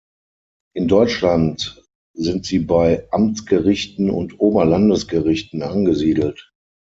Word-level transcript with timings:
In 0.73 0.87
Deutschland 0.87 1.85
sind 2.15 2.47
sie 2.47 2.57
bei 2.57 3.07
Amtsgerichten 3.11 4.09
und 4.09 4.39
Oberlandesgerichten 4.39 5.61
angesiedelt. 5.61 6.55